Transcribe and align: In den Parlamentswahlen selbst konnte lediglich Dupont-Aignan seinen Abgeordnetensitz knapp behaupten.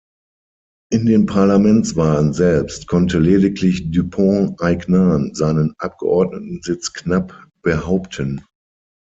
In 0.91 1.05
den 1.05 1.27
Parlamentswahlen 1.27 2.33
selbst 2.33 2.87
konnte 2.87 3.19
lediglich 3.19 3.91
Dupont-Aignan 3.91 5.35
seinen 5.35 5.75
Abgeordnetensitz 5.77 6.91
knapp 6.93 7.47
behaupten. 7.61 8.43